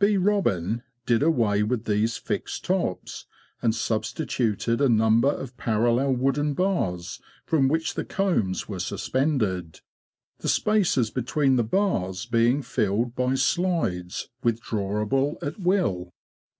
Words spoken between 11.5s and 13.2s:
the bars being filled